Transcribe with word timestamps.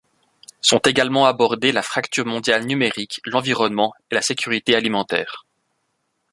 Sont 0.61 0.79
également 0.79 1.27
abordé 1.27 1.71
la 1.71 1.83
fracture 1.83 2.25
mondiale 2.25 2.65
numérique, 2.65 3.21
l'environnement 3.23 3.93
et 4.09 4.15
la 4.15 4.23
sécurité 4.23 4.73
alimentaire. 4.75 5.45